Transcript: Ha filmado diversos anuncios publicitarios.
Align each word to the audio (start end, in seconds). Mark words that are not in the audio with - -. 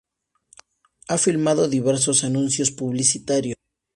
Ha 1.09 1.19
filmado 1.19 1.67
diversos 1.67 2.23
anuncios 2.23 2.71
publicitarios. 2.71 3.59